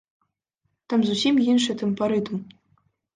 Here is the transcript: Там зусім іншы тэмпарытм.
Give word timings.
Там 0.93 1.03
зусім 1.09 1.35
іншы 1.53 1.75
тэмпарытм. 1.83 2.41